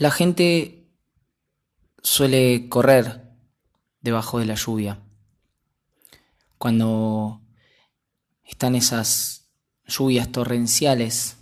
La 0.00 0.10
gente 0.10 0.90
suele 2.02 2.70
correr 2.70 3.36
debajo 4.00 4.38
de 4.38 4.46
la 4.46 4.54
lluvia. 4.54 4.98
Cuando 6.56 7.42
están 8.42 8.76
esas 8.76 9.50
lluvias 9.86 10.32
torrenciales 10.32 11.36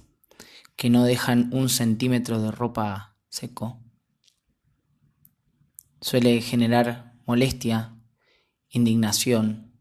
que 0.74 0.90
no 0.90 1.04
dejan 1.04 1.50
un 1.54 1.68
centímetro 1.68 2.42
de 2.42 2.50
ropa 2.50 3.16
seco, 3.28 3.80
suele 6.00 6.40
generar 6.40 7.14
molestia, 7.26 7.94
indignación, 8.70 9.72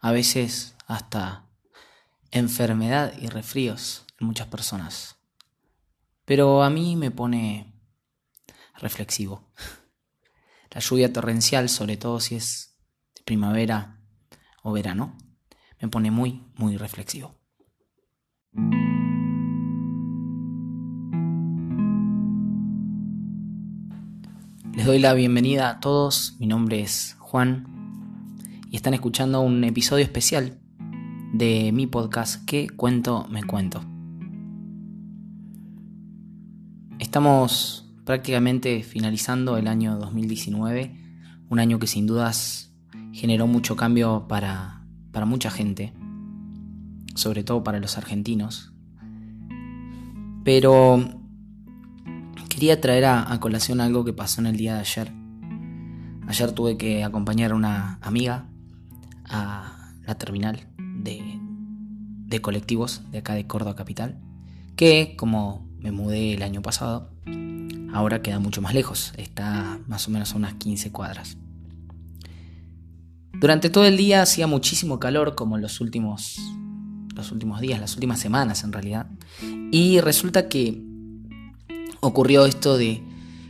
a 0.00 0.10
veces 0.10 0.74
hasta 0.86 1.44
enfermedad 2.30 3.12
y 3.20 3.26
refríos 3.26 4.06
en 4.18 4.26
muchas 4.26 4.46
personas. 4.46 5.15
Pero 6.26 6.64
a 6.64 6.70
mí 6.70 6.96
me 6.96 7.10
pone 7.10 7.72
reflexivo. 8.74 9.48
La 10.74 10.80
lluvia 10.80 11.10
torrencial, 11.10 11.70
sobre 11.70 11.96
todo 11.96 12.20
si 12.20 12.34
es 12.34 12.76
primavera 13.24 14.02
o 14.62 14.72
verano, 14.72 15.16
me 15.80 15.88
pone 15.88 16.10
muy, 16.10 16.44
muy 16.56 16.76
reflexivo. 16.76 17.38
Les 24.74 24.84
doy 24.84 24.98
la 24.98 25.14
bienvenida 25.14 25.70
a 25.70 25.80
todos, 25.80 26.36
mi 26.38 26.46
nombre 26.46 26.82
es 26.82 27.16
Juan 27.18 27.66
y 28.70 28.76
están 28.76 28.92
escuchando 28.92 29.40
un 29.40 29.64
episodio 29.64 30.04
especial 30.04 30.60
de 31.32 31.72
mi 31.72 31.86
podcast 31.86 32.44
¿Qué 32.44 32.68
cuento 32.68 33.26
me 33.30 33.42
cuento? 33.42 33.95
Estamos 37.16 37.86
prácticamente 38.04 38.82
finalizando 38.82 39.56
el 39.56 39.68
año 39.68 39.96
2019, 39.96 40.94
un 41.48 41.58
año 41.58 41.78
que 41.78 41.86
sin 41.86 42.06
dudas 42.06 42.74
generó 43.10 43.46
mucho 43.46 43.74
cambio 43.74 44.26
para, 44.28 44.82
para 45.12 45.24
mucha 45.24 45.50
gente, 45.50 45.94
sobre 47.14 47.42
todo 47.42 47.64
para 47.64 47.80
los 47.80 47.96
argentinos. 47.96 48.74
Pero 50.44 51.22
quería 52.50 52.82
traer 52.82 53.06
a, 53.06 53.40
colación 53.40 53.80
algo 53.80 54.04
que 54.04 54.12
pasó 54.12 54.42
en 54.42 54.48
el 54.48 54.58
día 54.58 54.74
de 54.74 54.80
ayer. 54.80 55.10
Ayer 56.28 56.52
tuve 56.52 56.76
que 56.76 57.02
acompañar 57.02 57.52
a 57.52 57.54
una 57.54 57.98
amiga 58.02 58.44
a 59.24 59.94
la 60.06 60.18
terminal 60.18 60.68
de, 60.76 61.40
de 62.26 62.42
colectivos 62.42 63.10
de 63.10 63.20
acá 63.20 63.32
de 63.32 63.46
Córdoba 63.46 63.74
Capital, 63.74 64.20
que 64.76 65.16
como 65.16 65.65
me 65.86 65.92
mudé 65.92 66.34
el 66.34 66.42
año 66.42 66.62
pasado, 66.62 67.08
ahora 67.92 68.20
queda 68.20 68.40
mucho 68.40 68.60
más 68.60 68.74
lejos, 68.74 69.12
está 69.18 69.78
más 69.86 70.08
o 70.08 70.10
menos 70.10 70.32
a 70.32 70.36
unas 70.36 70.54
15 70.54 70.90
cuadras. 70.90 71.36
Durante 73.32 73.70
todo 73.70 73.84
el 73.84 73.96
día 73.96 74.22
hacía 74.22 74.48
muchísimo 74.48 74.98
calor, 74.98 75.36
como 75.36 75.58
los 75.58 75.80
últimos, 75.80 76.38
los 77.14 77.30
últimos 77.30 77.60
días, 77.60 77.78
las 77.78 77.94
últimas 77.94 78.18
semanas 78.18 78.64
en 78.64 78.72
realidad, 78.72 79.06
y 79.70 80.00
resulta 80.00 80.48
que 80.48 80.82
ocurrió 82.00 82.46
esto 82.46 82.76
de 82.76 83.04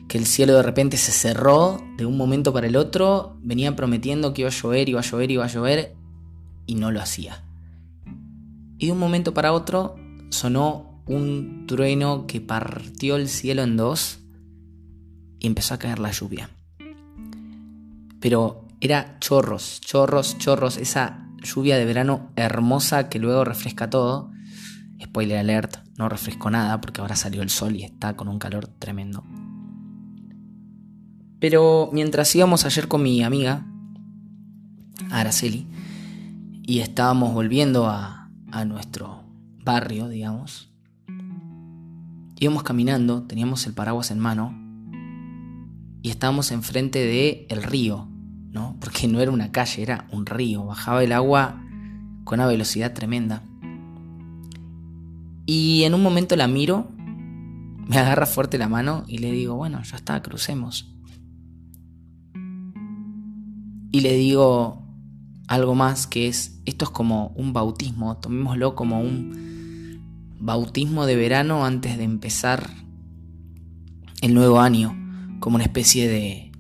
que 0.06 0.18
el 0.18 0.26
cielo 0.26 0.56
de 0.56 0.62
repente 0.62 0.98
se 0.98 1.12
cerró 1.12 1.82
de 1.96 2.04
un 2.04 2.18
momento 2.18 2.52
para 2.52 2.66
el 2.66 2.76
otro, 2.76 3.38
venían 3.40 3.76
prometiendo 3.76 4.34
que 4.34 4.42
iba 4.42 4.50
a 4.50 4.52
llover, 4.52 4.90
iba 4.90 5.00
a 5.00 5.04
llover, 5.04 5.30
iba 5.30 5.44
a 5.46 5.48
llover, 5.48 5.96
y 6.66 6.74
no 6.74 6.90
lo 6.90 7.00
hacía. 7.00 7.42
Y 8.76 8.86
de 8.86 8.92
un 8.92 8.98
momento 8.98 9.32
para 9.32 9.54
otro 9.54 9.94
sonó 10.28 10.85
un 11.06 11.66
trueno 11.66 12.26
que 12.26 12.40
partió 12.40 13.16
el 13.16 13.28
cielo 13.28 13.62
en 13.62 13.76
dos 13.76 14.18
y 15.38 15.46
empezó 15.46 15.74
a 15.74 15.78
caer 15.78 15.98
la 15.98 16.10
lluvia. 16.10 16.50
Pero 18.20 18.66
era 18.80 19.18
chorros, 19.20 19.80
chorros, 19.80 20.36
chorros, 20.38 20.76
esa 20.76 21.28
lluvia 21.42 21.76
de 21.76 21.84
verano 21.84 22.32
hermosa 22.36 23.08
que 23.08 23.18
luego 23.18 23.44
refresca 23.44 23.88
todo. 23.88 24.32
Spoiler 25.02 25.38
alert, 25.38 25.76
no 25.96 26.08
refrescó 26.08 26.50
nada 26.50 26.80
porque 26.80 27.00
ahora 27.00 27.16
salió 27.16 27.42
el 27.42 27.50
sol 27.50 27.76
y 27.76 27.84
está 27.84 28.16
con 28.16 28.28
un 28.28 28.38
calor 28.38 28.66
tremendo. 28.66 29.24
Pero 31.38 31.90
mientras 31.92 32.34
íbamos 32.34 32.64
ayer 32.64 32.88
con 32.88 33.02
mi 33.02 33.22
amiga, 33.22 33.66
Araceli, 35.10 35.66
y 36.62 36.80
estábamos 36.80 37.32
volviendo 37.34 37.86
a, 37.86 38.30
a 38.50 38.64
nuestro 38.64 39.22
barrio, 39.62 40.08
digamos, 40.08 40.72
íbamos 42.38 42.62
caminando, 42.62 43.22
teníamos 43.22 43.66
el 43.66 43.74
paraguas 43.74 44.10
en 44.10 44.18
mano, 44.18 44.54
y 46.02 46.10
estábamos 46.10 46.52
enfrente 46.52 46.98
de 47.00 47.46
el 47.50 47.62
río, 47.62 48.06
¿no? 48.52 48.76
Porque 48.80 49.08
no 49.08 49.20
era 49.20 49.30
una 49.30 49.50
calle, 49.50 49.82
era 49.82 50.06
un 50.12 50.26
río, 50.26 50.64
bajaba 50.64 51.02
el 51.02 51.12
agua 51.12 51.62
con 52.24 52.38
una 52.38 52.46
velocidad 52.46 52.92
tremenda. 52.92 53.42
Y 55.46 55.82
en 55.84 55.94
un 55.94 56.02
momento 56.02 56.36
la 56.36 56.48
miro, 56.48 56.88
me 57.88 57.98
agarra 57.98 58.26
fuerte 58.26 58.58
la 58.58 58.68
mano 58.68 59.04
y 59.06 59.18
le 59.18 59.32
digo, 59.32 59.54
bueno, 59.54 59.82
ya 59.82 59.96
está, 59.96 60.22
crucemos. 60.22 60.92
Y 63.92 64.00
le 64.00 64.12
digo 64.14 64.82
algo 65.48 65.74
más 65.74 66.06
que 66.06 66.28
es, 66.28 66.60
esto 66.66 66.84
es 66.84 66.90
como 66.90 67.28
un 67.36 67.52
bautismo, 67.52 68.16
tomémoslo 68.18 68.74
como 68.74 69.00
un 69.00 69.55
bautismo 70.38 71.06
de 71.06 71.16
verano 71.16 71.64
antes 71.64 71.98
de 71.98 72.04
empezar 72.04 72.70
el 74.20 74.34
nuevo 74.34 74.60
año, 74.60 74.96
como 75.40 75.56
una 75.56 75.64
especie 75.64 76.08
de 76.08 76.52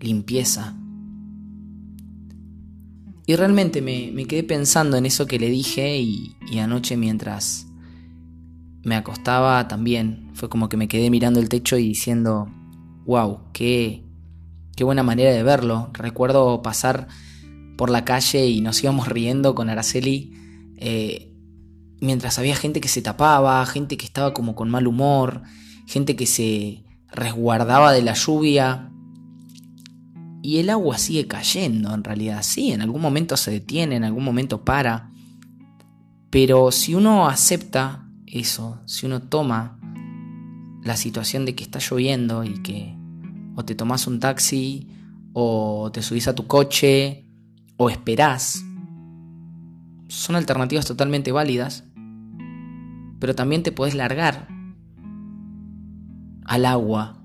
limpieza. 0.00 0.76
Y 3.26 3.34
realmente 3.34 3.82
me, 3.82 4.24
quedé 4.26 4.44
pensando 4.44 4.96
en 4.96 5.06
eso 5.06 5.26
que 5.26 5.38
le 5.38 5.50
dije 5.50 5.98
y, 5.98 6.36
y 6.50 6.58
anoche 6.58 6.96
mientras 6.96 7.66
me 8.84 8.94
acostaba 8.94 9.66
también. 9.66 10.30
Fue 10.34 10.48
como 10.48 10.68
que 10.68 10.76
me 10.76 10.88
quedé 10.88 11.10
mirando 11.10 11.40
el 11.40 11.48
techo 11.48 11.76
y 11.76 11.88
diciendo, 11.88 12.48
wow, 13.04 13.40
qué, 13.52 14.04
qué 14.76 14.84
buena 14.84 15.02
manera 15.02 15.32
de 15.32 15.42
verlo. 15.42 15.90
Recuerdo 15.92 16.62
pasar 16.62 17.08
por 17.76 17.90
la 17.90 18.04
calle 18.04 18.46
y 18.46 18.60
nos 18.60 18.82
íbamos 18.82 19.08
riendo 19.08 19.54
con 19.54 19.68
Araceli 19.68 20.32
eh, 20.76 21.35
mientras 22.00 22.38
había 22.38 22.56
gente 22.56 22.80
que 22.80 22.88
se 22.88 23.02
tapaba, 23.02 23.64
gente 23.66 23.96
que 23.96 24.06
estaba 24.06 24.34
como 24.34 24.54
con 24.54 24.70
mal 24.70 24.86
humor, 24.86 25.42
gente 25.86 26.16
que 26.16 26.26
se 26.26 26.84
resguardaba 27.10 27.92
de 27.92 28.02
la 28.02 28.14
lluvia. 28.14 28.90
Y 30.42 30.58
el 30.58 30.70
agua 30.70 30.98
sigue 30.98 31.26
cayendo, 31.26 31.92
en 31.92 32.04
realidad, 32.04 32.42
sí, 32.42 32.72
en 32.72 32.80
algún 32.80 33.02
momento 33.02 33.36
se 33.36 33.50
detiene, 33.50 33.96
en 33.96 34.04
algún 34.04 34.24
momento 34.24 34.64
para. 34.64 35.10
Pero 36.30 36.70
si 36.70 36.94
uno 36.94 37.28
acepta 37.28 38.06
eso, 38.26 38.80
si 38.84 39.06
uno 39.06 39.22
toma 39.22 39.78
la 40.84 40.96
situación 40.96 41.44
de 41.44 41.54
que 41.54 41.64
está 41.64 41.80
lloviendo 41.80 42.44
y 42.44 42.62
que 42.62 42.94
o 43.56 43.64
te 43.64 43.74
tomas 43.74 44.06
un 44.06 44.20
taxi 44.20 44.88
o 45.32 45.90
te 45.92 46.02
subís 46.02 46.28
a 46.28 46.34
tu 46.34 46.46
coche 46.46 47.24
o 47.76 47.90
esperás, 47.90 48.62
son 50.08 50.36
alternativas 50.36 50.86
totalmente 50.86 51.32
válidas, 51.32 51.84
pero 53.18 53.34
también 53.34 53.62
te 53.62 53.72
puedes 53.72 53.94
largar 53.94 54.48
al 56.44 56.64
agua. 56.64 57.22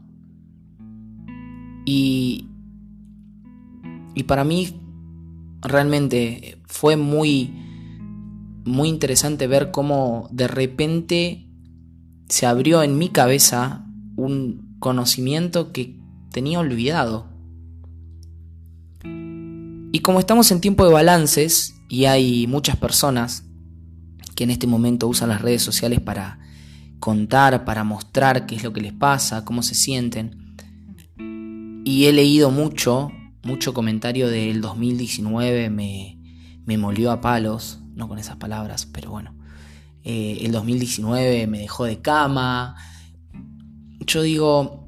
Y, 1.86 2.48
y 4.16 4.24
para 4.24 4.44
mí 4.44 4.80
realmente 5.62 6.62
fue 6.68 6.96
muy 6.96 7.62
muy 8.64 8.90
interesante 8.90 9.48
ver 9.48 9.72
cómo 9.72 10.28
de 10.32 10.48
repente 10.48 11.48
se 12.28 12.46
abrió 12.46 12.84
en 12.84 12.98
mi 12.98 13.10
cabeza 13.10 13.86
un 14.16 14.78
conocimiento 14.80 15.72
que 15.72 16.00
tenía 16.32 16.60
olvidado. 16.60 17.28
Y 19.04 20.00
como 20.00 20.20
estamos 20.20 20.52
en 20.52 20.62
tiempo 20.62 20.86
de 20.86 20.94
balances 20.94 21.81
y 21.92 22.06
hay 22.06 22.48
muchas 22.48 22.78
personas 22.78 23.44
que 24.34 24.46
en 24.46 24.50
este 24.50 24.66
momento 24.66 25.10
usan 25.10 25.28
las 25.28 25.42
redes 25.42 25.62
sociales 25.62 26.00
para 26.00 26.40
contar, 27.02 27.66
para 27.66 27.84
mostrar 27.84 28.46
qué 28.46 28.56
es 28.56 28.64
lo 28.64 28.72
que 28.72 28.80
les 28.80 28.94
pasa, 28.94 29.44
cómo 29.44 29.62
se 29.62 29.76
sienten, 29.76 30.56
y 31.84 32.06
he 32.06 32.14
leído 32.14 32.50
mucho, 32.50 33.12
mucho 33.44 33.74
comentario 33.74 34.30
del 34.30 34.62
2019 34.62 35.70
me, 35.70 36.18
me 36.66 36.78
molió 36.78 37.12
a 37.12 37.20
palos, 37.20 37.82
no 37.94 38.08
con 38.08 38.20
esas 38.20 38.38
palabras, 38.38 38.86
pero 38.86 39.12
bueno. 39.12 39.36
Eh, 40.06 40.38
el 40.44 40.54
2019 40.54 41.46
me 41.48 41.60
dejó 41.60 41.84
de 41.84 42.02
cama. 42.02 42.78
Yo 44.08 44.22
digo, 44.22 44.88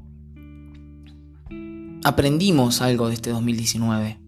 aprendimos 2.05 2.81
algo 2.81 3.09
de 3.09 3.15
este 3.15 3.31
2019. 3.31 4.22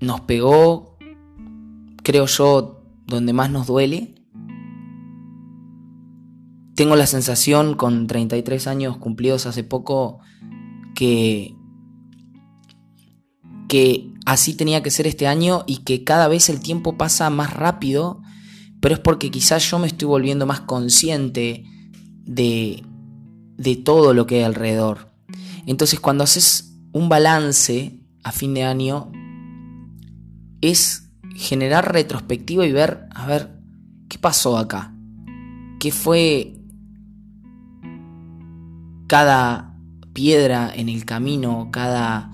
Nos 0.00 0.22
pegó, 0.22 0.98
creo 2.02 2.26
yo, 2.26 2.82
donde 3.06 3.32
más 3.32 3.50
nos 3.50 3.66
duele. 3.66 4.14
tengo 6.74 6.96
la 6.96 7.06
sensación 7.06 7.74
con 7.74 8.06
33 8.06 8.66
años 8.66 8.96
cumplidos 8.96 9.46
hace 9.46 9.64
poco 9.64 10.18
que 10.94 11.56
que 13.68 14.12
así 14.26 14.54
tenía 14.54 14.82
que 14.82 14.90
ser 14.90 15.06
este 15.06 15.26
año 15.26 15.64
y 15.66 15.78
que 15.78 16.04
cada 16.04 16.28
vez 16.28 16.48
el 16.48 16.60
tiempo 16.60 16.96
pasa 16.96 17.30
más 17.30 17.52
rápido, 17.54 18.20
pero 18.80 18.94
es 18.94 19.00
porque 19.00 19.30
quizás 19.30 19.68
yo 19.68 19.78
me 19.78 19.86
estoy 19.86 20.06
volviendo 20.06 20.46
más 20.46 20.60
consciente 20.60 21.64
de, 22.24 22.84
de 23.56 23.76
todo 23.76 24.12
lo 24.12 24.26
que 24.26 24.36
hay 24.36 24.42
alrededor. 24.42 25.12
Entonces 25.66 25.98
cuando 25.98 26.24
haces 26.24 26.76
un 26.92 27.08
balance 27.08 28.00
a 28.22 28.32
fin 28.32 28.54
de 28.54 28.64
año, 28.64 29.10
es 30.70 31.10
generar 31.34 31.92
retrospectiva 31.92 32.66
y 32.66 32.72
ver, 32.72 33.06
a 33.14 33.26
ver, 33.26 33.58
¿qué 34.08 34.18
pasó 34.18 34.58
acá? 34.58 34.94
¿Qué 35.80 35.90
fue 35.90 36.54
cada 39.06 39.76
piedra 40.12 40.72
en 40.74 40.88
el 40.88 41.04
camino, 41.04 41.68
cada 41.70 42.30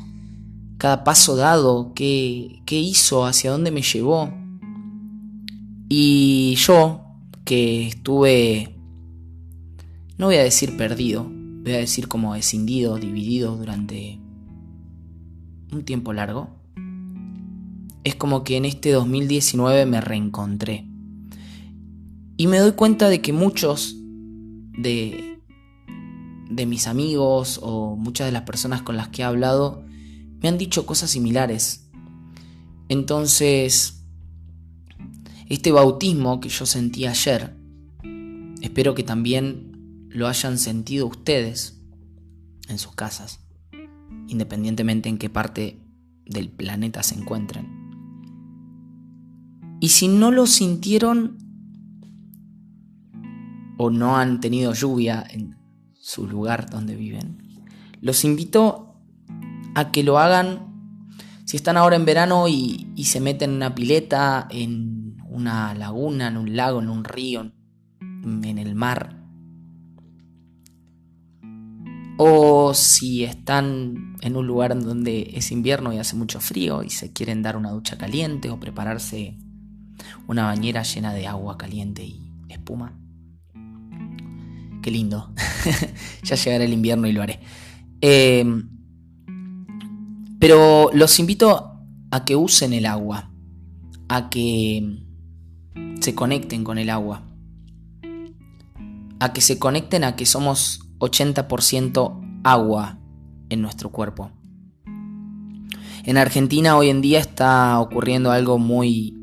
cada 0.81 1.05
paso 1.05 1.37
dado, 1.37 1.93
qué, 1.94 2.62
qué 2.65 2.81
hizo, 2.81 3.27
hacia 3.27 3.50
dónde 3.50 3.71
me 3.71 3.82
llevó. 3.82 4.33
Y 5.91 6.55
yo, 6.56 7.03
que 7.44 7.87
estuve, 7.88 8.76
no 10.17 10.26
voy 10.26 10.37
a 10.37 10.43
decir 10.43 10.79
perdido, 10.79 11.31
voy 11.31 11.75
a 11.75 11.79
decir 11.79 12.09
como 12.09 12.35
escindido, 12.35 12.97
dividido 12.97 13.56
durante 13.56 14.19
un 15.71 15.85
tiempo 15.85 16.15
largo, 16.15 16.49
es 18.05 18.14
como 18.14 18.44
que 18.44 18.56
en 18.56 18.64
este 18.64 18.91
2019 18.93 19.87
me 19.87 20.00
reencontré. 20.00 20.87
Y 22.37 22.47
me 22.47 22.58
doy 22.58 22.73
cuenta 22.73 23.08
de 23.08 23.20
que 23.20 23.32
muchos 23.32 23.97
de, 24.79 25.38
de 26.50 26.67
mis 26.67 26.87
amigos 26.87 27.61
o 27.62 27.97
muchas 27.97 28.26
de 28.26 28.32
las 28.32 28.43
personas 28.43 28.82
con 28.82 28.97
las 28.97 29.08
que 29.08 29.23
he 29.23 29.25
hablado 29.25 29.85
me 30.41 30.49
han 30.49 30.56
dicho 30.56 30.87
cosas 30.87 31.11
similares. 31.11 31.91
Entonces, 32.88 34.05
este 35.49 35.70
bautismo 35.70 36.41
que 36.41 36.49
yo 36.49 36.64
sentí 36.64 37.06
ayer, 37.06 37.56
espero 38.62 38.94
que 38.94 39.02
también 39.02 40.06
lo 40.08 40.26
hayan 40.26 40.58
sentido 40.58 41.06
ustedes 41.06 41.81
en 42.69 42.79
sus 42.79 42.94
casas, 42.94 43.41
independientemente 44.29 45.08
en 45.08 45.19
qué 45.19 45.29
parte 45.29 45.79
del 46.25 46.49
planeta 46.49 47.02
se 47.02 47.17
encuentren. 47.17 47.80
Y 49.81 49.88
si 49.88 50.09
no 50.09 50.31
lo 50.31 50.47
sintieron 50.47 51.38
o 53.79 53.91
no 53.91 54.19
han 54.19 54.41
tenido 54.41 54.75
lluvia 54.75 55.25
en 55.29 55.56
su 55.94 56.29
lugar 56.29 56.69
donde 56.69 56.97
viven, 56.97 57.38
los 58.03 58.25
invito 58.25 58.94
a 59.75 59.91
que 59.91 60.03
lo 60.03 60.19
hagan 60.19 60.71
si 61.50 61.56
están 61.56 61.77
ahora 61.77 61.97
en 61.97 62.05
verano 62.05 62.47
y, 62.47 62.87
se 63.03 63.21
meten 63.21 63.50
en 63.50 63.56
una 63.56 63.75
pileta, 63.75 64.47
en 64.50 65.17
una 65.29 65.75
laguna, 65.75 66.29
en 66.29 66.37
un 66.37 66.55
lago, 66.55 66.81
en 66.81 66.88
un 66.88 67.03
río, 67.03 67.50
en 68.00 68.59
el 68.59 68.75
mar. 68.76 69.17
O 72.19 72.73
si 72.75 73.25
están 73.25 74.15
en 74.21 74.37
un 74.37 74.47
lugar 74.47 74.79
donde 74.81 75.33
es 75.35 75.50
invierno 75.50 75.93
y 75.93 75.99
hace 75.99 76.15
mucho 76.15 76.38
frío 76.38 76.85
y 76.85 76.91
se 76.91 77.12
quieren 77.12 77.43
dar 77.43 77.56
una 77.56 77.73
ducha 77.73 77.99
caliente 77.99 78.50
o 78.50 78.61
prepararse 78.61 79.37
una 80.27 80.45
bañera 80.45 80.83
llena 80.83 81.12
de 81.12 81.27
agua 81.27 81.59
caliente 81.59 82.05
y 82.05 82.21
espuma. 82.49 82.93
Qué 84.83 84.91
lindo. 84.91 85.33
ya 86.23 86.37
llegará 86.37 86.65
el 86.65 86.73
invierno 86.73 87.07
y 87.07 87.12
lo 87.12 87.23
haré. 87.23 87.41
Eh, 88.01 88.45
pero 90.39 90.91
los 90.95 91.19
invito 91.19 91.81
a 92.11 92.25
que 92.25 92.35
usen 92.35 92.73
el 92.73 92.87
agua, 92.87 93.31
a 94.09 94.31
que 94.31 95.05
se 96.01 96.15
conecten 96.15 96.65
con 96.65 96.79
el 96.79 96.89
agua, 96.89 97.23
a 99.21 99.33
que 99.35 99.43
se 99.43 99.59
conecten 99.59 100.03
a 100.03 100.17
que 100.17 100.25
somos 100.25 100.81
80% 100.99 102.41
agua 102.43 102.99
en 103.51 103.61
nuestro 103.61 103.91
cuerpo. 103.91 104.31
En 106.05 106.17
Argentina 106.17 106.77
hoy 106.79 106.89
en 106.89 107.03
día 107.03 107.21
está 107.21 107.79
ocurriendo 107.79 108.33
algo 108.33 108.59
muy 108.59 109.19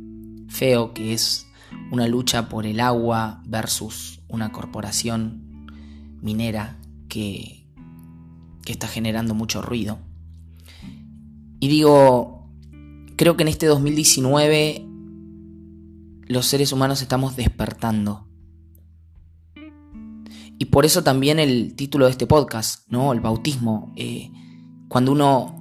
feo 0.47 0.93
que 0.93 1.13
es 1.13 1.47
una 1.91 2.07
lucha 2.07 2.49
por 2.49 2.65
el 2.65 2.79
agua 2.79 3.41
versus 3.45 4.21
una 4.27 4.51
corporación 4.51 5.67
minera 6.21 6.77
que, 7.09 7.67
que 8.63 8.71
está 8.71 8.87
generando 8.87 9.33
mucho 9.33 9.61
ruido. 9.61 9.99
Y 11.59 11.67
digo, 11.69 12.49
creo 13.15 13.35
que 13.35 13.43
en 13.43 13.49
este 13.49 13.65
2019 13.65 14.85
los 16.27 16.45
seres 16.45 16.71
humanos 16.71 17.01
estamos 17.01 17.35
despertando. 17.35 18.27
Y 20.59 20.65
por 20.65 20.85
eso 20.85 21.03
también 21.03 21.39
el 21.39 21.75
título 21.75 22.05
de 22.05 22.11
este 22.11 22.27
podcast, 22.27 22.87
¿no? 22.89 23.13
El 23.13 23.21
bautismo. 23.21 23.93
Eh, 23.95 24.31
cuando 24.87 25.11
uno 25.11 25.55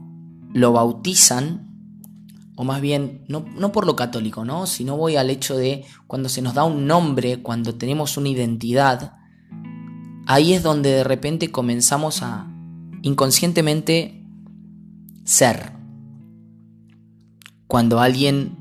lo 0.52 0.72
bautizan, 0.72 1.65
o 2.56 2.64
más 2.64 2.80
bien, 2.80 3.22
no, 3.28 3.44
no, 3.56 3.70
por 3.70 3.86
lo 3.86 3.94
católico, 3.94 4.44
¿no? 4.44 4.66
Sino 4.66 4.96
voy 4.96 5.16
al 5.16 5.28
hecho 5.28 5.56
de 5.56 5.84
cuando 6.06 6.28
se 6.30 6.40
nos 6.40 6.54
da 6.54 6.64
un 6.64 6.86
nombre, 6.86 7.42
cuando 7.42 7.74
tenemos 7.74 8.16
una 8.16 8.30
identidad, 8.30 9.12
ahí 10.26 10.54
es 10.54 10.62
donde 10.62 10.90
de 10.90 11.04
repente 11.04 11.52
comenzamos 11.52 12.22
a 12.22 12.50
inconscientemente 13.02 14.24
ser 15.24 15.72
cuando 17.66 18.00
alguien 18.00 18.56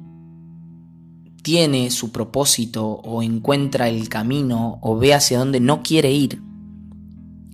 tiene 1.42 1.90
su 1.92 2.12
propósito 2.12 2.86
o 2.86 3.22
encuentra 3.22 3.88
el 3.88 4.10
camino 4.10 4.80
o 4.82 4.98
ve 4.98 5.14
hacia 5.14 5.40
dónde 5.40 5.60
no 5.60 5.84
quiere 5.84 6.12
ir, 6.12 6.42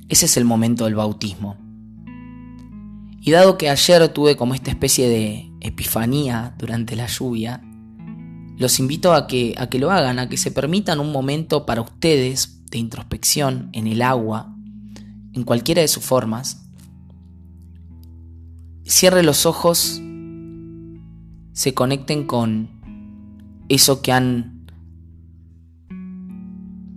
ese 0.09 0.25
es 0.25 0.38
el 0.38 0.45
momento 0.45 0.85
del 0.85 0.95
bautismo. 0.95 1.57
Y 3.21 3.29
dado 3.29 3.57
que 3.57 3.69
ayer 3.69 4.07
tuve 4.09 4.35
como 4.35 4.55
esta 4.55 4.71
especie 4.71 5.07
de 5.07 5.50
epifanía 5.62 6.56
durante 6.58 6.96
la 6.96 7.08
lluvia, 7.08 7.62
los 8.58 8.80
invito 8.80 9.13
a 9.13 9.28
que, 9.28 9.56
a 9.58 9.69
que 9.69 9.80
lo 9.80 9.92
hagan, 9.92 10.19
a 10.19 10.30
que 10.30 10.38
se 10.38 10.52
permitan 10.52 11.00
un 11.00 11.12
momento 11.12 11.66
para 11.66 11.81
ustedes 11.81 12.63
de 12.69 12.78
introspección 12.78 13.69
en 13.74 13.88
el 13.88 14.02
agua, 14.02 14.56
en 15.34 15.44
cualquiera 15.44 15.82
de 15.82 15.88
sus 15.88 16.03
formas. 16.03 16.70
Cierre 18.84 19.24
los 19.24 19.46
ojos 19.46 20.01
se 21.53 21.74
conecten 21.74 22.25
con 22.25 22.70
eso 23.68 24.01
que 24.01 24.12
han 24.12 24.65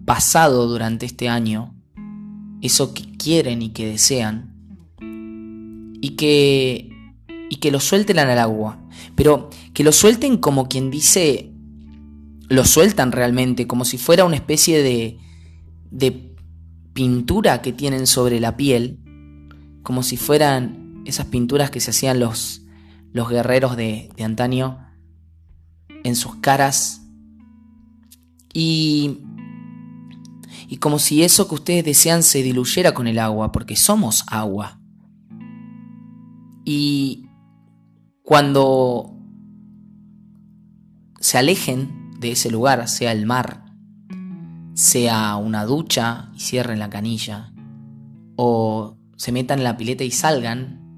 pasado 0.05 0.69
durante 0.69 1.07
este 1.07 1.29
año, 1.29 1.75
eso 2.61 2.95
que 2.95 3.05
quieren 3.17 3.63
y 3.63 3.71
que 3.71 3.87
desean, 3.87 4.55
y 6.01 6.11
que, 6.17 6.94
y 7.51 7.57
que 7.57 7.71
lo 7.71 7.81
suelten 7.81 8.19
al 8.19 8.39
agua, 8.39 8.79
pero 9.15 9.51
que 9.73 9.85
lo 9.85 9.93
suelten 9.93 10.39
como 10.39 10.69
quien 10.69 10.91
dice, 10.91 11.53
lo 12.49 12.65
sueltan 12.65 13.13
realmente, 13.13 13.67
como 13.67 13.85
si 13.85 13.99
fuera 13.99 14.25
una 14.25 14.37
especie 14.37 14.83
de, 14.83 15.19
de 15.91 16.35
pintura 16.95 17.61
que 17.61 17.73
tienen 17.73 18.07
sobre 18.07 18.41
la 18.41 18.57
piel, 18.57 18.99
como 19.83 20.03
si 20.03 20.17
fueran 20.17 21.03
esas 21.05 21.27
pinturas 21.27 21.71
que 21.71 21.81
se 21.81 21.91
hacían 21.91 22.19
los, 22.19 22.63
los 23.13 23.29
guerreros 23.29 23.77
de, 23.77 24.11
antaño 24.23 24.79
en 26.03 26.17
sus 26.17 26.37
caras 26.37 27.03
y, 28.53 29.19
y 30.69 30.79
como 30.79 30.99
si 30.99 31.23
eso 31.23 31.49
que 31.49 31.55
ustedes 31.55 31.85
desean 31.85 32.23
se 32.23 32.43
diluyera 32.43 32.95
con 32.95 33.07
el 33.07 33.19
agua, 33.19 33.53
porque 33.53 33.77
somos 33.77 34.25
agua. 34.29 34.81
Y 36.65 37.24
cuando 38.25 39.15
se 41.21 41.37
alejen 41.37 42.11
de 42.19 42.33
ese 42.33 42.51
lugar, 42.51 42.89
sea 42.89 43.13
el 43.13 43.27
mar, 43.27 43.67
sea 44.73 45.37
una 45.37 45.67
ducha 45.67 46.31
y 46.35 46.41
cierren 46.41 46.79
la 46.79 46.89
canilla, 46.89 47.53
o 48.37 48.97
se 49.17 49.31
metan 49.31 49.59
en 49.59 49.65
la 49.65 49.77
pileta 49.77 50.05
y 50.05 50.11
salgan, 50.11 50.97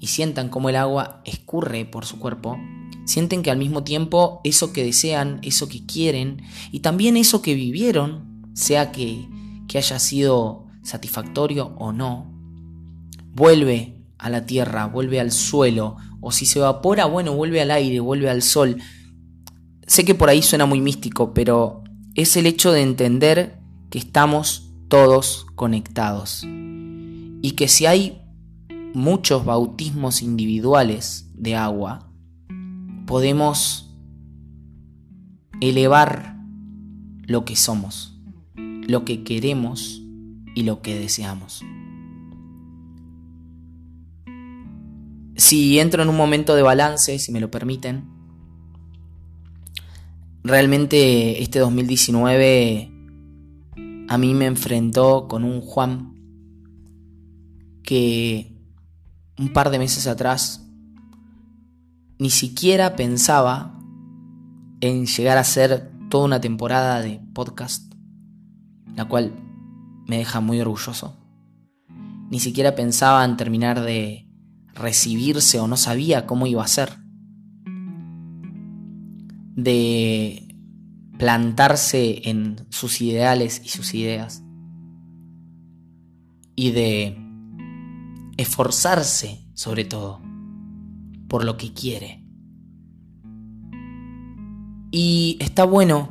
y 0.00 0.08
sientan 0.08 0.48
cómo 0.48 0.68
el 0.68 0.74
agua 0.74 1.22
escurre 1.24 1.84
por 1.84 2.06
su 2.06 2.18
cuerpo, 2.18 2.58
sienten 3.04 3.44
que 3.44 3.52
al 3.52 3.58
mismo 3.58 3.84
tiempo 3.84 4.40
eso 4.42 4.72
que 4.72 4.84
desean, 4.84 5.38
eso 5.42 5.68
que 5.68 5.86
quieren 5.86 6.42
y 6.72 6.80
también 6.80 7.16
eso 7.16 7.40
que 7.40 7.54
vivieron, 7.54 8.50
sea 8.52 8.90
que, 8.90 9.28
que 9.68 9.78
haya 9.78 10.00
sido 10.00 10.66
satisfactorio 10.82 11.76
o 11.78 11.92
no, 11.92 12.34
vuelve 13.32 14.03
a 14.18 14.30
la 14.30 14.46
tierra, 14.46 14.86
vuelve 14.86 15.20
al 15.20 15.32
suelo, 15.32 15.96
o 16.20 16.32
si 16.32 16.46
se 16.46 16.58
evapora, 16.58 17.06
bueno, 17.06 17.34
vuelve 17.34 17.60
al 17.60 17.70
aire, 17.70 18.00
vuelve 18.00 18.30
al 18.30 18.42
sol. 18.42 18.78
Sé 19.86 20.04
que 20.04 20.14
por 20.14 20.28
ahí 20.28 20.42
suena 20.42 20.66
muy 20.66 20.80
místico, 20.80 21.34
pero 21.34 21.82
es 22.14 22.36
el 22.36 22.46
hecho 22.46 22.72
de 22.72 22.82
entender 22.82 23.58
que 23.90 23.98
estamos 23.98 24.72
todos 24.88 25.46
conectados. 25.54 26.44
Y 26.44 27.52
que 27.56 27.68
si 27.68 27.86
hay 27.86 28.22
muchos 28.94 29.44
bautismos 29.44 30.22
individuales 30.22 31.30
de 31.34 31.56
agua, 31.56 32.10
podemos 33.06 33.94
elevar 35.60 36.36
lo 37.26 37.44
que 37.44 37.56
somos, 37.56 38.18
lo 38.56 39.04
que 39.04 39.24
queremos 39.24 40.02
y 40.54 40.62
lo 40.62 40.80
que 40.80 40.98
deseamos. 40.98 41.64
Si 45.36 45.78
entro 45.78 46.02
en 46.02 46.08
un 46.08 46.16
momento 46.16 46.54
de 46.54 46.62
balance, 46.62 47.18
si 47.18 47.32
me 47.32 47.40
lo 47.40 47.50
permiten, 47.50 48.08
realmente 50.44 51.42
este 51.42 51.58
2019 51.58 52.90
a 54.08 54.18
mí 54.18 54.34
me 54.34 54.46
enfrentó 54.46 55.26
con 55.28 55.44
un 55.44 55.60
Juan 55.60 56.14
que 57.82 58.54
un 59.38 59.52
par 59.52 59.70
de 59.70 59.78
meses 59.78 60.06
atrás 60.06 60.64
ni 62.18 62.30
siquiera 62.30 62.94
pensaba 62.94 63.78
en 64.80 65.06
llegar 65.06 65.36
a 65.36 65.40
hacer 65.40 65.90
toda 66.10 66.26
una 66.26 66.40
temporada 66.40 67.00
de 67.00 67.20
podcast, 67.34 67.92
la 68.94 69.06
cual 69.06 69.32
me 70.06 70.18
deja 70.18 70.40
muy 70.40 70.60
orgulloso. 70.60 71.16
Ni 72.30 72.38
siquiera 72.38 72.74
pensaba 72.74 73.24
en 73.24 73.36
terminar 73.36 73.80
de 73.80 74.23
recibirse 74.74 75.60
o 75.60 75.66
no 75.66 75.76
sabía 75.76 76.26
cómo 76.26 76.46
iba 76.46 76.62
a 76.64 76.68
ser. 76.68 76.98
De 79.54 80.56
plantarse 81.18 82.28
en 82.28 82.66
sus 82.70 83.00
ideales 83.00 83.62
y 83.64 83.68
sus 83.68 83.94
ideas. 83.94 84.42
Y 86.56 86.70
de 86.70 87.18
esforzarse 88.36 89.44
sobre 89.54 89.84
todo 89.84 90.20
por 91.28 91.44
lo 91.44 91.56
que 91.56 91.72
quiere. 91.72 92.24
Y 94.90 95.36
está 95.40 95.64
bueno, 95.64 96.10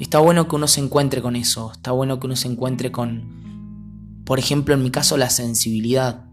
está 0.00 0.18
bueno 0.18 0.48
que 0.48 0.56
uno 0.56 0.66
se 0.66 0.80
encuentre 0.80 1.22
con 1.22 1.36
eso, 1.36 1.70
está 1.70 1.92
bueno 1.92 2.18
que 2.18 2.26
uno 2.26 2.34
se 2.34 2.48
encuentre 2.48 2.90
con, 2.90 4.22
por 4.24 4.40
ejemplo, 4.40 4.74
en 4.74 4.82
mi 4.82 4.90
caso, 4.90 5.16
la 5.16 5.30
sensibilidad. 5.30 6.24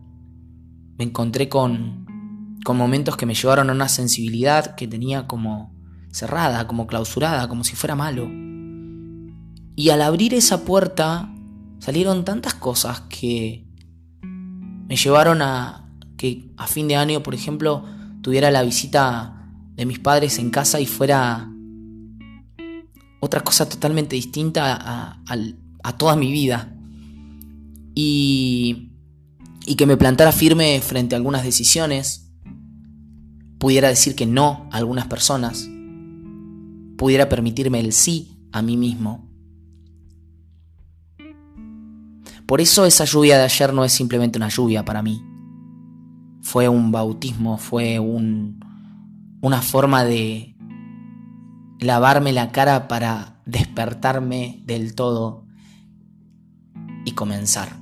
Me 1.02 1.06
encontré 1.06 1.50
con, 1.50 2.06
con 2.64 2.78
momentos 2.78 3.18
que 3.18 3.26
me 3.26 3.34
llevaron 3.34 3.72
a 3.72 3.74
una 3.74 3.90
sensibilidad 3.90 4.76
que 4.76 4.88
tenía 4.88 5.26
como 5.26 5.74
cerrada, 6.12 6.68
como 6.68 6.86
clausurada, 6.86 7.48
como 7.48 7.64
si 7.64 7.76
fuera 7.76 7.96
malo. 7.96 8.30
Y 9.76 9.90
al 9.90 10.04
abrir 10.04 10.36
esa 10.36 10.64
puerta 10.64 11.34
salieron 11.80 12.24
tantas 12.24 12.54
cosas 12.54 13.02
que 13.10 13.66
me 14.22 14.96
llevaron 14.96 15.42
a 15.42 15.90
que 16.18 16.54
a 16.56 16.68
fin 16.68 16.88
de 16.88 16.98
año, 16.98 17.24
por 17.24 17.34
ejemplo, 17.34 17.84
tuviera 18.22 18.52
la 18.52 18.62
visita 18.62 19.50
de 19.74 19.88
mis 19.88 19.98
padres 19.98 20.38
en 20.38 20.52
casa 20.52 20.80
y 20.80 20.86
fuera 20.86 21.50
otra 23.22 23.40
cosa 23.44 23.68
totalmente 23.68 24.16
distinta 24.16 25.18
a, 25.26 25.98
toda 25.98 26.16
mi 26.16 26.32
vida. 26.32 26.72
Y, 27.96 28.91
y 29.66 29.76
que 29.76 29.86
me 29.86 29.98
plantara 29.98 30.32
firme 30.32 30.80
frente 30.82 31.16
a 31.16 31.18
algunas 31.18 31.44
decisiones, 31.44 32.32
pudiera 33.58 33.90
decir 33.90 34.16
que 34.16 34.26
no 34.26 34.68
a 34.72 34.78
algunas 34.78 35.08
personas, 35.08 35.70
pudiera 36.98 37.30
permitirme 37.30 37.80
el 37.80 37.94
sí 37.94 38.38
a 38.52 38.62
mí 38.62 38.78
mismo. 38.78 39.30
Por 42.46 42.60
eso 42.60 42.86
esa 42.86 43.06
lluvia 43.06 43.38
de 43.38 43.46
ayer 43.46 43.74
no 43.74 43.86
es 43.86 43.94
simplemente 43.94 44.38
una 44.38 44.50
lluvia 44.50 44.84
para 44.84 45.02
mí. 45.02 45.24
Fue 46.42 46.68
un 46.68 46.92
bautismo, 46.92 47.58
fue 47.58 48.00
un, 48.00 48.60
una 49.42 49.62
forma 49.62 50.04
de 50.04 50.56
lavarme 51.80 52.34
la 52.34 52.52
cara 52.52 52.88
para 52.88 53.42
despertarme 53.46 54.62
del 54.66 54.96
todo 54.96 55.46
y 57.06 57.12
comenzar. 57.12 57.81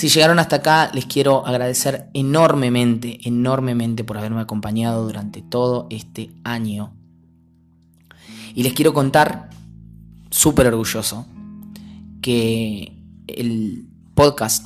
Si 0.00 0.08
llegaron 0.08 0.38
hasta 0.38 0.56
acá, 0.56 0.90
les 0.94 1.04
quiero 1.04 1.46
agradecer 1.46 2.08
enormemente, 2.14 3.18
enormemente 3.28 4.02
por 4.02 4.16
haberme 4.16 4.40
acompañado 4.40 5.04
durante 5.04 5.42
todo 5.42 5.88
este 5.90 6.30
año. 6.42 6.94
Y 8.54 8.62
les 8.62 8.72
quiero 8.72 8.94
contar, 8.94 9.50
súper 10.30 10.68
orgulloso, 10.68 11.26
que 12.22 12.96
el 13.26 13.90
podcast 14.14 14.64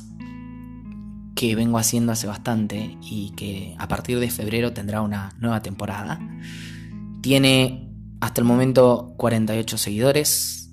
que 1.35 1.53
vengo 1.57 1.79
haciendo 1.79 2.13
hace 2.13 2.27
bastante 2.27 2.97
y 3.01 3.31
que 3.31 3.75
a 3.77 3.89
partir 3.89 4.21
de 4.21 4.31
febrero 4.31 4.71
tendrá 4.71 5.01
una 5.01 5.35
nueva 5.37 5.61
temporada, 5.61 6.17
tiene 7.19 7.91
hasta 8.21 8.39
el 8.39 8.47
momento 8.47 9.13
48 9.17 9.77
seguidores 9.79 10.71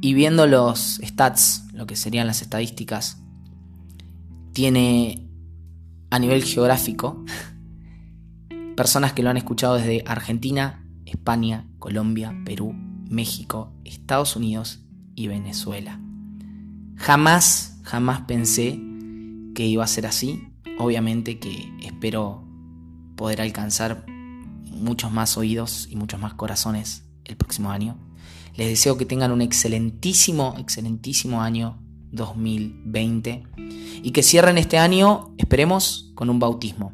y 0.00 0.14
viendo 0.14 0.48
los 0.48 1.00
stats, 1.00 1.62
lo 1.72 1.86
que 1.86 1.94
serían 1.94 2.26
las 2.26 2.42
estadísticas, 2.42 3.21
tiene 4.52 5.28
a 6.10 6.18
nivel 6.18 6.44
geográfico 6.44 7.24
personas 8.76 9.12
que 9.12 9.22
lo 9.22 9.30
han 9.30 9.36
escuchado 9.36 9.74
desde 9.74 10.04
Argentina, 10.06 10.86
España, 11.06 11.68
Colombia, 11.78 12.34
Perú, 12.44 12.74
México, 13.08 13.72
Estados 13.84 14.36
Unidos 14.36 14.80
y 15.14 15.28
Venezuela. 15.28 16.00
Jamás, 16.96 17.80
jamás 17.82 18.22
pensé 18.22 18.80
que 19.54 19.66
iba 19.66 19.84
a 19.84 19.88
ser 19.88 20.06
así. 20.06 20.48
Obviamente 20.78 21.38
que 21.38 21.70
espero 21.82 22.46
poder 23.16 23.40
alcanzar 23.40 24.06
muchos 24.64 25.12
más 25.12 25.36
oídos 25.36 25.86
y 25.90 25.96
muchos 25.96 26.20
más 26.20 26.34
corazones 26.34 27.04
el 27.24 27.36
próximo 27.36 27.70
año. 27.70 27.98
Les 28.56 28.68
deseo 28.68 28.96
que 28.96 29.06
tengan 29.06 29.32
un 29.32 29.42
excelentísimo, 29.42 30.54
excelentísimo 30.58 31.42
año 31.42 31.81
2020 32.12 33.42
y 34.02 34.10
que 34.12 34.22
cierren 34.22 34.58
este 34.58 34.78
año, 34.78 35.34
esperemos, 35.38 36.12
con 36.14 36.30
un 36.30 36.38
bautismo. 36.38 36.92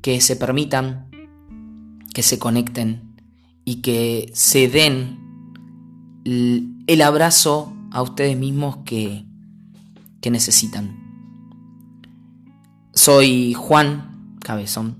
Que 0.00 0.20
se 0.20 0.36
permitan, 0.36 1.10
que 2.14 2.22
se 2.22 2.38
conecten 2.38 3.16
y 3.64 3.76
que 3.76 4.30
se 4.32 4.68
den 4.68 5.18
el 6.24 7.02
abrazo 7.02 7.72
a 7.90 8.02
ustedes 8.02 8.36
mismos 8.36 8.78
que, 8.84 9.24
que 10.20 10.30
necesitan. 10.30 10.96
Soy 12.94 13.54
Juan 13.54 14.36
Cabezón, 14.40 14.98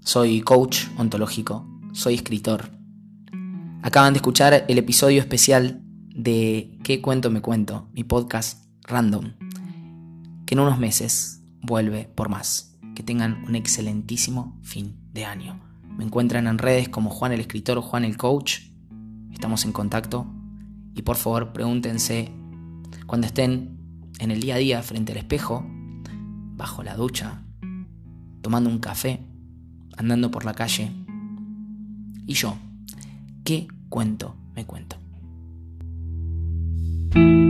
soy 0.00 0.40
coach 0.40 0.86
ontológico, 0.96 1.66
soy 1.92 2.14
escritor. 2.14 2.70
Acaban 3.82 4.12
de 4.12 4.18
escuchar 4.18 4.64
el 4.68 4.78
episodio 4.78 5.20
especial 5.20 5.82
de 6.18 6.76
¿Qué 6.82 7.00
cuento 7.00 7.30
me 7.30 7.40
cuento? 7.40 7.88
Mi 7.92 8.02
podcast 8.02 8.66
random, 8.82 9.34
que 10.44 10.54
en 10.54 10.60
unos 10.60 10.78
meses 10.78 11.42
vuelve 11.62 12.10
por 12.12 12.28
más. 12.28 12.76
Que 12.96 13.04
tengan 13.04 13.44
un 13.46 13.54
excelentísimo 13.54 14.58
fin 14.62 14.96
de 15.12 15.24
año. 15.24 15.60
Me 15.96 16.04
encuentran 16.04 16.48
en 16.48 16.58
redes 16.58 16.88
como 16.88 17.10
Juan 17.10 17.30
el 17.30 17.40
escritor 17.40 17.78
o 17.78 17.82
Juan 17.82 18.04
el 18.04 18.16
coach 18.16 18.62
estamos 19.32 19.64
en 19.64 19.70
contacto 19.70 20.26
y 20.96 21.02
por 21.02 21.14
favor 21.14 21.52
pregúntense 21.52 22.32
cuando 23.06 23.28
estén 23.28 23.78
en 24.18 24.32
el 24.32 24.40
día 24.40 24.56
a 24.56 24.58
día 24.58 24.82
frente 24.82 25.12
al 25.12 25.18
espejo, 25.18 25.64
bajo 26.56 26.82
la 26.82 26.96
ducha, 26.96 27.44
tomando 28.42 28.68
un 28.68 28.80
café, 28.80 29.20
andando 29.96 30.32
por 30.32 30.44
la 30.44 30.54
calle. 30.54 30.90
¿Y 32.26 32.34
yo? 32.34 32.56
¿Qué 33.44 33.68
cuento 33.88 34.34
me 34.56 34.66
cuento? 34.66 34.96
Thank 37.10 37.28
you. 37.28 37.47